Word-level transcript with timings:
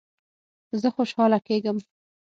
زه 0.81 0.87
خوشحاله 0.95 1.39
کیږم 1.47 1.77